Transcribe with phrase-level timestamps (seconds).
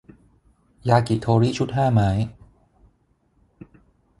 [0.89, 2.09] ยากิโทริชุดห้าไม้